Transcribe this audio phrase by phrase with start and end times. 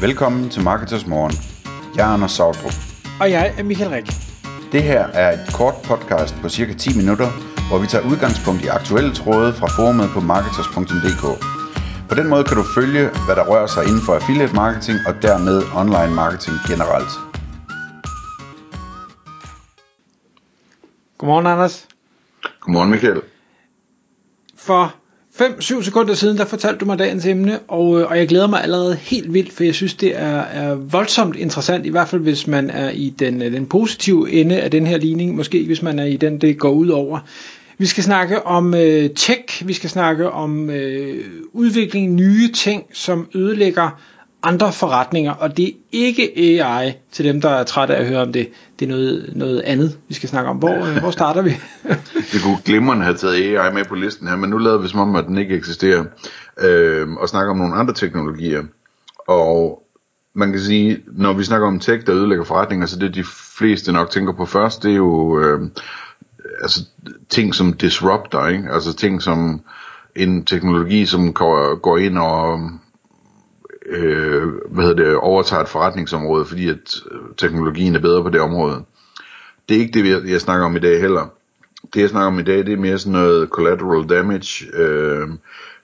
[0.00, 1.32] Velkommen til Marketers Morgen.
[1.96, 2.72] Jeg er Anders Sautrup.
[3.20, 4.06] Og jeg er Michael Rik.
[4.72, 7.28] Det her er et kort podcast på cirka 10 minutter,
[7.68, 11.24] hvor vi tager udgangspunkt i aktuelle tråde fra forumet på marketers.dk.
[12.08, 15.14] På den måde kan du følge, hvad der rører sig inden for affiliate marketing og
[15.22, 17.12] dermed online marketing generelt.
[21.18, 21.88] Godmorgen, Anders.
[22.60, 23.22] Godmorgen, Michael.
[24.66, 24.94] For
[25.40, 28.62] 5-7 sekunder siden, der fortalte du mig dagens emne, og, øh, og jeg glæder mig
[28.62, 32.46] allerede helt vildt, for jeg synes, det er, er voldsomt interessant, i hvert fald hvis
[32.46, 35.98] man er i den, øh, den positive ende af den her ligning, måske hvis man
[35.98, 37.18] er i den, det går ud over.
[37.78, 43.28] Vi skal snakke om øh, tech, vi skal snakke om øh, udvikling, nye ting, som
[43.34, 44.00] ødelægger
[44.42, 48.22] andre forretninger, og det er ikke AI til dem, der er trætte af at høre
[48.22, 48.48] om det.
[48.78, 50.56] Det er noget, noget andet, vi skal snakke om.
[50.56, 51.50] Hvor, øh, hvor starter vi?
[52.32, 55.00] det kunne glimrende have taget AI med på listen her, men nu lader vi som
[55.00, 56.04] om, at den ikke eksisterer,
[56.60, 58.62] øh, og snakker om nogle andre teknologier.
[59.28, 59.82] Og
[60.34, 63.24] man kan sige, når vi snakker om tech, der ødelægger forretninger, så det de
[63.58, 65.70] fleste nok tænker på først, det er jo øh,
[66.62, 66.84] altså,
[67.28, 68.68] ting som disruptor, ikke?
[68.72, 69.60] altså ting som
[70.16, 72.60] en teknologi, som går ind og
[73.88, 78.40] øh, hvad hedder det, overtager et forretningsområde, fordi at øh, teknologien er bedre på det
[78.40, 78.84] område.
[79.68, 81.26] Det er ikke det, jeg snakker om i dag heller.
[81.94, 85.28] Det jeg snakker om i dag, det er mere sådan noget collateral damage, øh,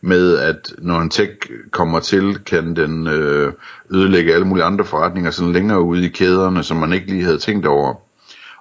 [0.00, 1.30] med at når en tech
[1.70, 3.52] kommer til, kan den øh,
[3.90, 7.38] ødelægge alle mulige andre forretninger sådan længere ude i kæderne, som man ikke lige havde
[7.38, 7.94] tænkt over.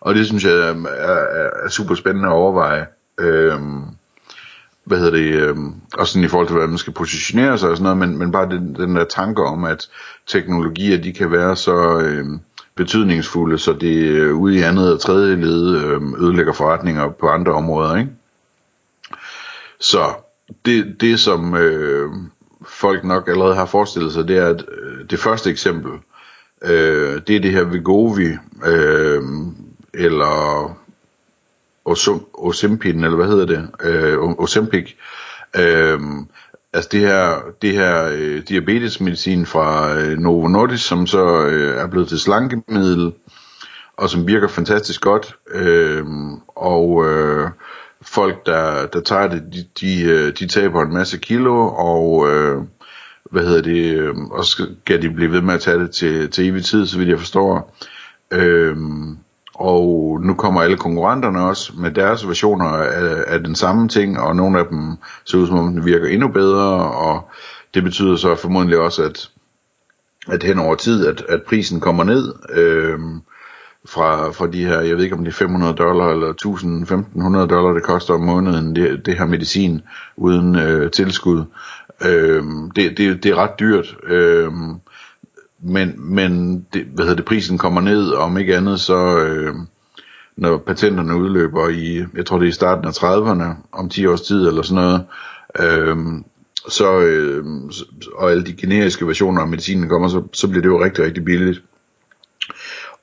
[0.02, 1.26] Og det synes jeg er, er,
[1.66, 2.86] er super spændende at overveje.
[3.20, 3.60] Øh,
[4.86, 5.56] hvad hedder det, øh,
[5.98, 8.32] også sådan i forhold til, hvordan man skal positionere sig og sådan noget, men, men
[8.32, 9.90] bare den, den der tanke om, at
[10.28, 12.26] teknologier, de kan være så øh,
[12.76, 17.52] betydningsfulde, så det øh, ude i andet og tredje led øh, ødelægger forretninger på andre
[17.52, 18.12] områder, ikke?
[19.80, 20.14] Så
[20.66, 22.10] det, det som øh,
[22.68, 25.92] folk nok allerede har forestillet sig, det er, at øh, det første eksempel,
[26.64, 28.30] øh, det er det her Vigovi,
[28.66, 29.22] øh,
[29.94, 30.78] eller
[31.86, 34.94] Osimpin, eller hvad hedder det, øh, Ozempic,
[35.60, 36.00] øh,
[36.74, 41.88] altså det her, det her øh, diabetesmedicin fra øh, Novo Nordisk, som så øh, er
[41.88, 43.14] blevet til slankemiddel,
[43.98, 46.06] og som virker fantastisk godt, øh,
[46.48, 47.50] og øh,
[48.02, 52.62] folk, der, der tager det, de, de, øh, de taber en masse kilo, og øh,
[53.32, 56.50] hvad hedder det, øh, og skal de blive ved med at tage det til, til
[56.50, 57.76] evig tid, så vidt jeg forstår.
[58.32, 59.18] Øhm,
[59.56, 64.36] og nu kommer alle konkurrenterne også med deres versioner af, af den samme ting, og
[64.36, 67.30] nogle af dem ser ud som om den virker endnu bedre, og
[67.74, 69.30] det betyder så formodentlig også, at,
[70.28, 73.00] at hen over tid, at, at prisen kommer ned øh,
[73.86, 76.34] fra, fra de her, jeg ved ikke om det er 500 dollar eller
[77.44, 79.82] 1000-1500 dollar, det koster om måneden, det, det her medicin
[80.18, 81.44] uden øh, tilskud.
[82.06, 82.44] Øh,
[82.76, 83.98] det, det, det er ret dyrt.
[84.08, 84.52] Øh,
[85.64, 89.56] men, men det, hvad hedder det, prisen kommer ned, og om ikke andet, så øh,
[90.38, 94.22] når patenterne udløber i, jeg tror det er i starten af 30'erne, om 10 års
[94.22, 95.06] tid eller sådan noget,
[95.60, 95.98] øh,
[96.70, 97.46] så, øh,
[98.16, 101.26] og alle de generiske versioner af medicinen kommer, så, så bliver det jo rigtig, rigtig
[101.26, 101.64] billigt.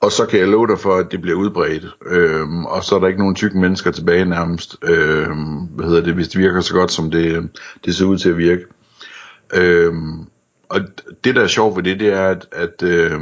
[0.01, 1.85] Og så kan jeg love dig for, at det bliver udbredt.
[2.05, 4.75] Øhm, og så er der ikke nogen tykke mennesker tilbage nærmest.
[4.83, 7.49] Øhm, hvad hedder det, hvis det virker så godt, som det,
[7.85, 8.65] det ser ud til at virke.
[9.53, 10.25] Øhm,
[10.71, 10.81] og
[11.23, 13.21] det der er sjovt ved det, det er, at, at øh,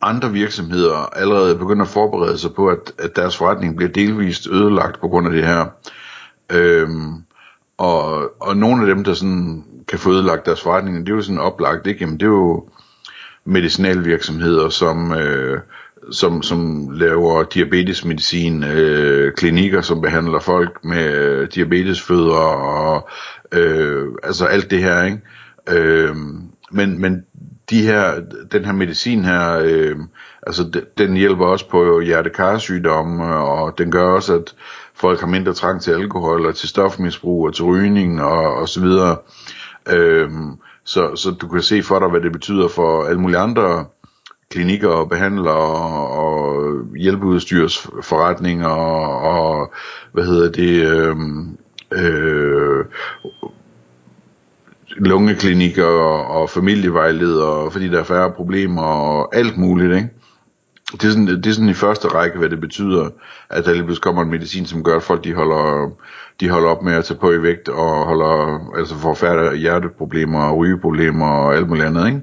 [0.00, 5.00] andre virksomheder allerede begynder at forberede sig på, at, at deres forretning bliver delvist ødelagt
[5.00, 5.66] på grund af det her.
[6.52, 6.88] Øh,
[7.78, 11.22] og, og nogle af dem, der sådan kan få ødelagt deres forretning, det er jo
[11.22, 12.00] sådan oplagt, ikke?
[12.00, 12.68] Jamen, det er jo
[13.44, 15.60] medicinalvirksomheder, som, øh,
[16.10, 23.08] som, som laver diabetesmedicin, øh, klinikker, som behandler folk med øh, diabetesfødder og
[23.52, 25.20] øh, altså alt det her, ikke?
[25.68, 26.16] Øh,
[26.70, 27.24] men, men
[27.70, 28.20] de her,
[28.52, 29.96] den her medicin her, øh,
[30.46, 34.54] altså den hjælper også på hjertekarsygdomme, og den gør også, at
[34.94, 38.80] folk har mindre trang til alkohol, og til stofmisbrug, og til rygning, og, og så
[38.80, 39.16] videre.
[39.88, 40.30] Øh,
[40.84, 43.84] så, så du kan se for dig, hvad det betyder for alle mulige andre
[44.52, 49.72] klinikker og behandlere og, og hjælpeudstyrsforretninger og, og
[50.12, 51.16] hvad hedder det øh,
[51.92, 52.84] øh,
[54.96, 60.08] lungeklinikker og, og familievejledere, fordi der er færre problemer og alt muligt, ikke?
[60.92, 63.10] Det er, sådan, det er sådan i første række, hvad det betyder,
[63.50, 65.90] at der lige kommer en medicin, som gør, at folk de holder,
[66.40, 70.44] de holder op med at tage på i vægt, og holder, altså får færre hjerteproblemer
[70.44, 72.20] og rygeproblemer og alt muligt andet, ikke?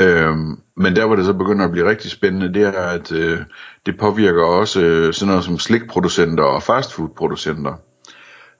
[0.00, 3.38] Øhm, men der hvor det så begynder at blive rigtig spændende, det er, at øh,
[3.86, 7.74] det påvirker også øh, sådan noget som slikproducenter og fastfoodproducenter.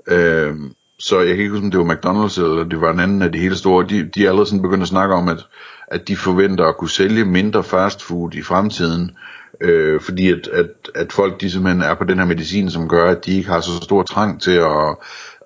[0.09, 0.55] Øh,
[0.99, 3.33] så jeg kan ikke huske, om det var McDonald's eller det var en anden af
[3.33, 5.47] de hele store, de, de er allerede sådan begyndt at snakke om, at,
[5.89, 9.17] at de forventer at kunne sælge mindre fast food i fremtiden,
[9.61, 13.11] øh, fordi at, at, at folk de simpelthen er på den her medicin, som gør,
[13.11, 14.97] at de ikke har så stor trang til at,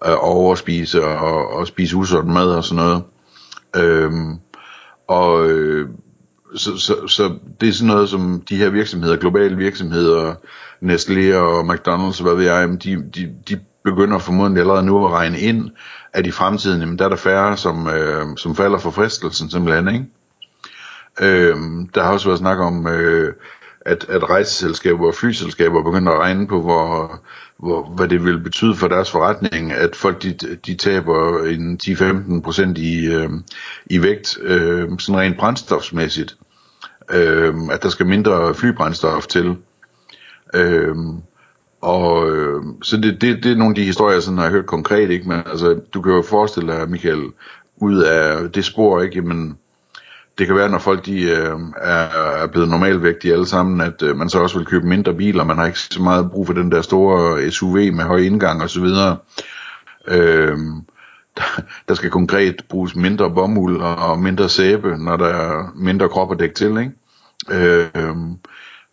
[0.02, 3.02] at overspise og, og spise usund mad og sådan noget.
[3.76, 4.12] Øh,
[5.08, 5.88] og øh,
[6.56, 10.34] så, så, så det er sådan noget, som de her virksomheder, globale virksomheder,
[10.82, 15.40] Nestlé og McDonald's, hvad ved jeg, de, de, de begynder formodentlig allerede nu at regne
[15.40, 15.70] ind,
[16.12, 19.88] at i fremtiden, jamen, der er der færre, som, øh, som falder for fristelsen simpelthen,
[19.88, 20.06] ikke?
[21.20, 21.56] Øh,
[21.94, 23.34] der har også været snak om, øh,
[23.80, 27.20] at, at rejseselskaber og flyselskaber begynder at regne på, hvor,
[27.58, 30.32] hvor, hvad det vil betyde for deres forretning, at folk de,
[30.66, 33.30] de taber en 10-15% i, øh,
[33.86, 36.36] i vægt, øh, sådan rent brændstofsmæssigt.
[37.12, 39.56] Øh, at der skal mindre flybrændstof til.
[40.54, 40.96] Øh,
[41.80, 44.66] og øh, så det, det, det er nogle af de historier, sådan har jeg hørt
[44.66, 45.28] konkret, ikke?
[45.28, 47.24] Men altså, du kan jo forestille dig, Michael,
[47.76, 49.16] ud af det spor, ikke?
[49.16, 49.58] Jamen,
[50.38, 52.08] det kan være, når folk de, øh, er,
[52.42, 55.44] er blevet normalvægtige alle sammen, at øh, man så også vil købe mindre biler.
[55.44, 58.84] Man har ikke så meget brug for den der store SUV med høj indgang osv.
[60.08, 60.58] Øh,
[61.36, 66.32] der, der skal konkret bruges mindre bomuld og mindre sæbe, når der er mindre krop
[66.32, 66.78] at dække til.
[66.78, 66.92] Ikke?
[67.50, 68.16] Øh,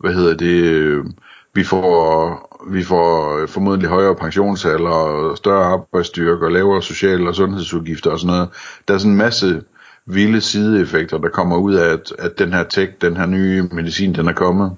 [0.00, 0.64] hvad hedder det?
[0.64, 1.12] Øhm,
[1.54, 8.10] vi får vi får formodentlig højere pensionsalder og større arbejdsstyrke og lavere sociale og sundhedsudgifter
[8.10, 8.48] og sådan noget.
[8.88, 9.62] Der er sådan en masse
[10.06, 14.14] vilde sideeffekter, der kommer ud af, at, at den her tech, den her nye medicin,
[14.14, 14.72] den er kommet.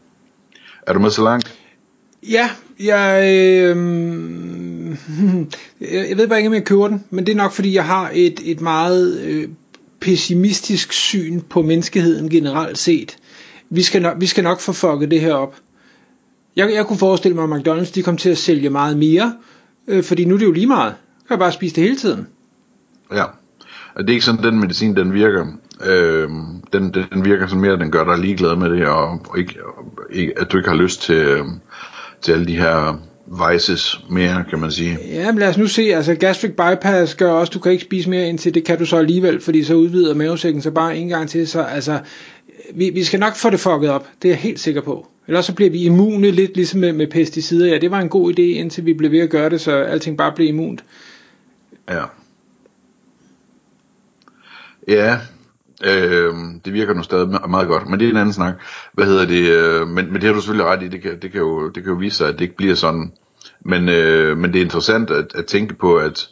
[0.86, 1.54] Er du med så langt?
[2.30, 2.50] Ja,
[2.80, 3.76] jeg, øh,
[6.08, 8.10] jeg ved bare ikke, om jeg køber den, men det er nok, fordi jeg har
[8.14, 9.48] et, et meget øh,
[10.00, 13.16] pessimistisk syn på menneskeheden generelt set.
[13.70, 15.56] Vi skal nok, vi skal nok få fucket det her op.
[16.56, 19.34] Jeg, jeg kunne forestille mig, at McDonald's de kom til at sælge meget mere,
[19.88, 20.94] øh, fordi nu er det jo lige meget.
[21.20, 22.26] Jeg kan bare spise det hele tiden.
[23.12, 23.24] Ja,
[23.94, 25.46] og det er ikke sådan, den medicin, den virker.
[25.86, 26.28] Øh,
[26.72, 29.54] den, den virker sådan mere, at den gør dig ligeglad med det, og, og ikke,
[30.36, 31.44] at du ikke har lyst til, øh,
[32.22, 33.00] til alle de her
[33.52, 34.98] vices mere, kan man sige.
[35.08, 38.10] Ja, men lad os nu se, altså gastric bypass gør også, du kan ikke spise
[38.10, 41.28] mere indtil det kan du så alligevel, fordi så udvider mavesækken så bare en gang
[41.28, 41.98] til, så altså,
[42.74, 45.06] vi, vi skal nok få det fucket op, det er jeg helt sikker på.
[45.26, 47.66] Ellers så bliver vi immune lidt ligesom med, med pesticider.
[47.66, 50.18] Ja, det var en god idé, indtil vi blev ved at gøre det, så alting
[50.18, 50.84] bare blev immunt.
[51.88, 52.04] Ja.
[54.88, 55.18] Ja,
[55.84, 56.34] øh,
[56.64, 58.54] det virker nu stadig meget godt, men det er en anden snak.
[58.92, 59.48] Hvad hedder det?
[59.48, 61.82] Øh, men, men det har du selvfølgelig ret i, det kan, det kan, jo, det
[61.82, 63.12] kan jo vise sig, at det ikke bliver sådan.
[63.64, 66.28] Men, øh, men det er interessant at, at tænke på, at,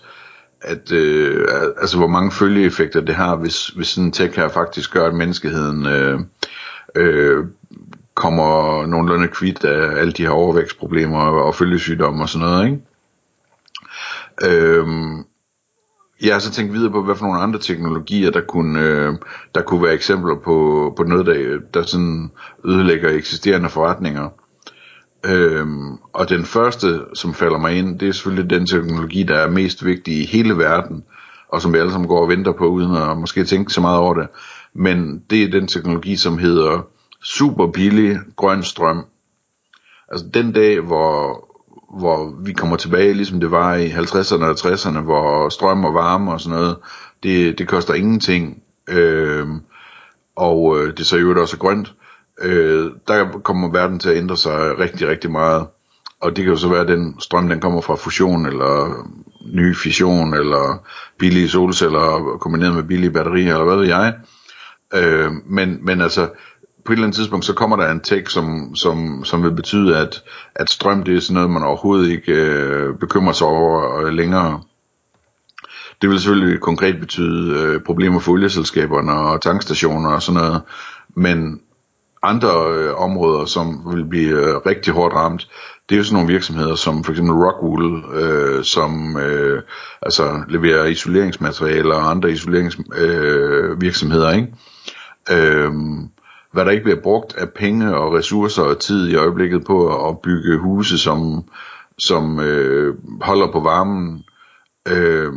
[0.60, 1.48] at øh,
[1.80, 5.14] altså hvor mange følgeeffekter det har, hvis, hvis sådan en tech her faktisk gør, at
[5.14, 6.20] menneskeheden øh,
[6.94, 7.44] øh,
[8.14, 12.80] kommer nogenlunde kvidt af alle de her overvægtsproblemer og følgesygdomme og sådan noget, ikke?
[14.44, 15.24] Øhm,
[16.22, 19.12] jeg har så tænkt videre på, hvad for nogle andre teknologier, der kunne, øh,
[19.54, 22.30] der kunne være eksempler på, på noget, der, der sådan
[22.64, 24.28] ødelægger eksisterende forretninger.
[25.26, 29.50] Øhm, og den første, som falder mig ind, det er selvfølgelig den teknologi, der er
[29.50, 31.04] mest vigtig i hele verden,
[31.48, 33.98] og som vi alle sammen går og venter på, uden at måske tænke så meget
[33.98, 34.28] over det.
[34.74, 36.86] Men det er den teknologi, som hedder
[37.24, 39.04] super billig grøn strøm.
[40.08, 41.44] Altså den dag, hvor,
[41.98, 46.32] hvor vi kommer tilbage, ligesom det var i 50'erne og 60'erne, hvor strøm og varme
[46.32, 46.76] og sådan noget,
[47.22, 48.62] det, det koster ingenting.
[48.88, 49.60] Øhm,
[50.36, 51.94] og øh, det så jo også grønt.
[52.40, 55.66] Øh, der kommer verden til at ændre sig rigtig, rigtig meget.
[56.20, 59.04] Og det kan jo så være, at den strøm, den kommer fra fusion, eller
[59.52, 60.86] ny fission, eller
[61.18, 64.14] billige solceller kombineret med billige batterier, eller hvad ved jeg.
[64.94, 66.28] Øh, men, men altså,
[66.84, 69.96] på et eller andet tidspunkt, så kommer der en tech, som, som, som vil betyde,
[69.96, 70.22] at,
[70.54, 74.62] at strøm, det er sådan noget, man overhovedet ikke øh, bekymrer sig over øh, længere.
[76.02, 80.62] Det vil selvfølgelig konkret betyde øh, problemer for olieselskaberne og tankstationer og sådan noget,
[81.16, 81.60] men
[82.22, 85.48] andre øh, områder, som vil blive øh, rigtig hårdt ramt,
[85.88, 89.62] det er jo sådan nogle virksomheder som for eksempel Rockwool, øh, som øh,
[90.02, 94.48] altså leverer isoleringsmaterialer og andre isoleringsvirksomheder, øh, ikke?
[95.30, 95.72] Øh,
[96.52, 100.18] hvad der ikke bliver brugt af penge og ressourcer og tid i øjeblikket på at
[100.18, 101.44] bygge huse, som,
[101.98, 104.24] som øh, holder på varmen.
[104.88, 105.32] Øh,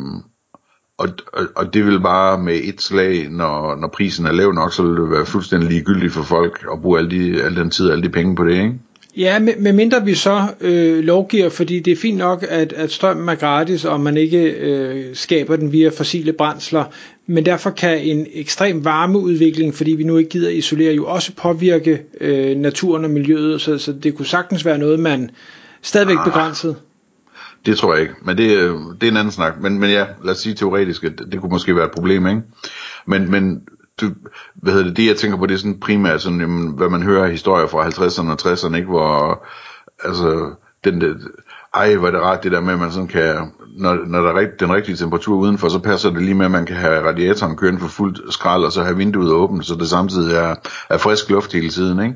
[1.02, 4.74] og, og, og det vil bare med et slag, når, når prisen er lav nok,
[4.74, 7.86] så vil det være fuldstændig ligegyldigt for folk at bruge alle, de, alle den tid
[7.86, 8.74] og alle de penge på det, ikke?
[9.18, 12.92] Ja, med, med mindre vi så øh, lovgiver, fordi det er fint nok, at, at
[12.92, 16.84] strømmen er gratis, og man ikke øh, skaber den via fossile brændsler,
[17.28, 22.02] men derfor kan en ekstrem varmeudvikling, fordi vi nu ikke gider isolere, jo også påvirke
[22.22, 25.32] øh, naturen og miljøet, så, så det kunne sagtens være noget, man
[25.82, 26.76] stadigvæk ah, begrænset.
[27.66, 29.62] Det tror jeg ikke, men det, øh, det er en anden snak.
[29.62, 32.42] Men, men ja, lad os sige teoretisk, at det kunne måske være et problem, ikke?
[33.06, 33.62] Men, men
[34.02, 34.10] du,
[34.56, 37.04] hvad hedder det, det jeg tænker på, det er sådan primært sådan, jamen, hvad man
[37.04, 38.88] hører historier fra 50'erne og 60'erne, ikke?
[38.88, 39.46] Hvor,
[40.04, 40.54] altså,
[40.84, 41.14] den der,
[41.74, 44.34] ej, hvor er det rart det der med, at man sådan kan, når, når der
[44.34, 47.58] er den rigtige temperatur udenfor, så passer det lige med, at man kan have radiatoren
[47.58, 50.56] kørende for fuldt skrald, og så have vinduet åbent, så det samtidig er,
[50.90, 52.16] er frisk luft hele tiden, ikke?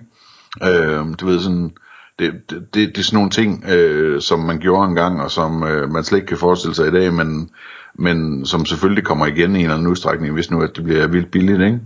[0.63, 1.71] Øh, du ved sådan,
[2.19, 5.63] det, det, det, det er sådan nogle ting, øh, som man gjorde engang, og som
[5.63, 7.49] øh, man slet ikke kan forestille sig i dag, men,
[7.93, 11.07] men som selvfølgelig kommer igen i en eller anden udstrækning, hvis nu at det bliver
[11.07, 11.79] vildt billigt, ikke?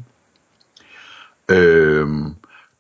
[1.52, 2.08] Øh,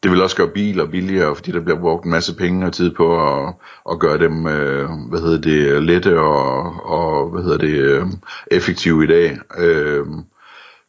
[0.03, 2.91] det vil også gøre biler billigere, fordi der bliver brugt en masse penge og tid
[2.95, 3.53] på at,
[3.91, 8.05] at gøre dem, øh, hvad hedder det, lette og, og hvad hedder det, øh,
[8.51, 9.37] effektive i dag.
[9.57, 10.05] Øh,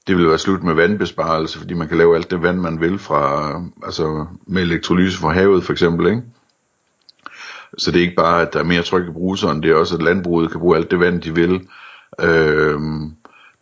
[0.07, 2.99] det vil være slut med vandbesparelse, fordi man kan lave alt det vand, man vil
[2.99, 6.23] fra, altså med elektrolyse fra havet for eksempel, ikke?
[7.79, 9.95] Så det er ikke bare, at der er mere tryk i bruseren, det er også,
[9.95, 11.61] at landbruget kan bruge alt det vand, de vil.
[12.21, 12.81] Øh,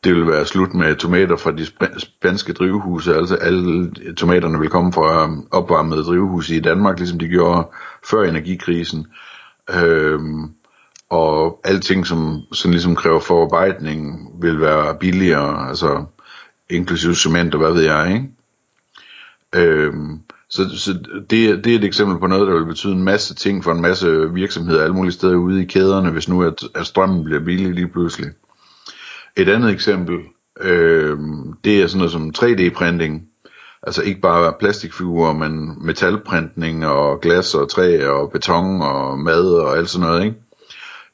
[0.05, 1.67] det vil være slut med tomater fra de
[1.99, 7.29] spanske drivhuse, altså alle tomaterne vil komme fra øhm, opvarmede drivhuse i Danmark, ligesom de
[7.29, 7.69] gjorde
[8.11, 9.07] før energikrisen.
[9.75, 10.21] Øh,
[11.11, 16.05] og alting, som sådan ligesom kræver forarbejdning, vil være billigere, altså
[16.71, 18.29] inklusive cement og hvad ved jeg, ikke?
[19.55, 20.93] Øhm, så, så
[21.31, 23.81] det, det er et eksempel på noget, der vil betyde en masse ting for en
[23.81, 27.75] masse virksomheder alle mulige steder ude i kæderne, hvis nu at, at strømmen bliver billig
[27.75, 28.31] lige pludselig.
[29.37, 30.17] Et andet eksempel,
[30.61, 31.19] øh,
[31.65, 33.25] det er sådan noget som 3D-printing.
[33.83, 39.77] Altså ikke bare plastikfigurer, men metalprintning og glas og træ og beton og mad og
[39.77, 40.37] alt sådan noget, ikke?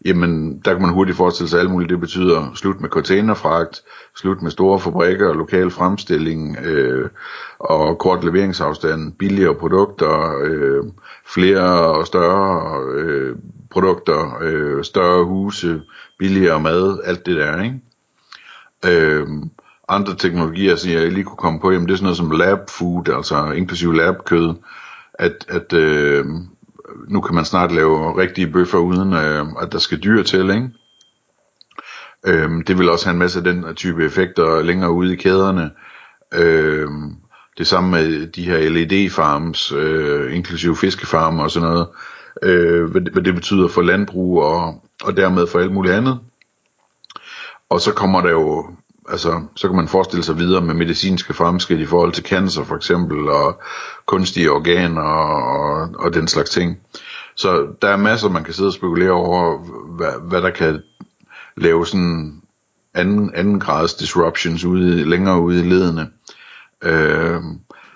[0.05, 1.91] Jamen, der kan man hurtigt forestille sig alt muligt.
[1.91, 3.83] Det betyder slut med containerfragt,
[4.17, 7.11] slut med store fabrikker og lokal fremstilling øh,
[7.59, 10.85] og kort leveringsafstand, billigere produkter, øh,
[11.35, 13.37] flere og større øh,
[13.71, 15.83] produkter, øh, større huse,
[16.19, 17.81] billigere mad, alt det der, ikke?
[18.87, 19.27] Øh,
[19.89, 22.59] andre teknologier, som jeg lige kunne komme på, jamen det er sådan noget som lab
[22.69, 24.55] food, altså inklusive labkød,
[25.15, 26.25] at, at øh,
[27.09, 30.71] nu kan man snart lave rigtige bøffer uden øh, at der skal dyr til, ikke?
[32.27, 35.71] Øh, det vil også have en masse af den type effekter længere ude i kæderne.
[36.35, 36.89] Øh,
[37.59, 41.87] det samme med de her LED-farms, øh, inklusive fiskefarmer og sådan noget.
[42.43, 46.19] Øh, hvad, hvad det betyder for landbrug og, og dermed for alt muligt andet.
[47.69, 48.67] Og så kommer der jo,
[49.09, 52.77] altså, så kan man forestille sig videre med medicinske fremskridt i forhold til cancer for
[52.77, 53.61] eksempel, og
[54.07, 56.79] kunstige organer og, og, den slags ting.
[57.37, 59.59] Så der er masser, man kan sidde og spekulere over,
[59.97, 60.81] hvad, hvad der kan
[61.57, 62.43] lave sådan
[62.95, 66.09] anden, anden grads disruptions ude, længere ude i ledene.
[66.83, 67.41] Øh,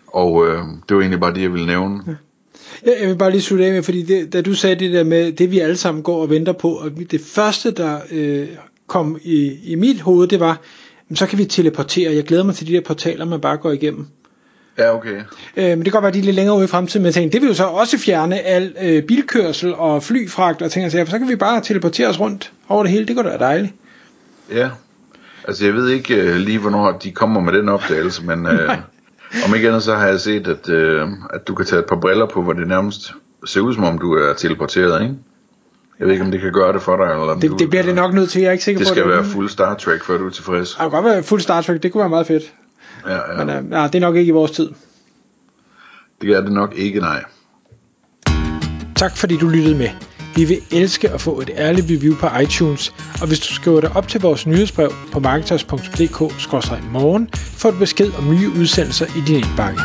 [0.07, 2.03] og øh, det var egentlig bare det, jeg ville nævne.
[2.07, 2.15] Ja.
[3.00, 5.33] Jeg vil bare lige slutte af med, fordi det, da du sagde det der med,
[5.33, 8.49] det vi alle sammen går og venter på, og det første, der øh,
[8.87, 10.61] kom i, i mit hoved, det var,
[11.15, 12.15] så kan vi teleportere.
[12.15, 14.07] Jeg glæder mig til de der portaler, man bare går igennem.
[14.79, 15.21] Ja, okay.
[15.57, 17.15] Øh, men det kan godt være, de er lidt længere ude i fremtiden, men jeg
[17.15, 20.93] tænkte, det vil jo så også fjerne al øh, bilkørsel og flyfragt og ting og
[20.93, 23.07] sager, for så kan vi bare teleportere os rundt over det hele.
[23.07, 23.75] Det går da dejligt.
[24.53, 24.71] Ja,
[25.49, 28.71] altså jeg ved ikke øh, lige, hvornår de kommer med den opdagelse, men øh,
[29.47, 32.00] om ikke andet så har jeg set, at, øh, at du kan tage et par
[32.00, 33.12] briller på, hvor det nærmest
[33.47, 35.15] ser ud som om du er teleporteret, ikke?
[35.99, 37.71] Jeg ved ikke, om det kan gøre det for dig, eller om det, du, det
[37.71, 39.49] bliver det nok nødt til, jeg er ikke sikker det på, skal det være fuld
[39.49, 40.69] Star Trek, før du er tilfreds.
[40.69, 42.52] Det kan godt være fuld Star Trek, det kunne være meget fedt.
[43.07, 43.45] Ja, ja.
[43.45, 44.71] Men øh, nej, det er nok ikke i vores tid.
[46.21, 47.25] Det er det nok ikke, nej.
[48.97, 49.88] Tak fordi du lyttede med.
[50.37, 53.97] Vi vil elske at få et ærligt review på iTunes, og hvis du skriver dig
[53.97, 59.81] op til vores nyhedsbrev på marketers.dk-morgen, får du besked om nye udsendelser i din indbakke.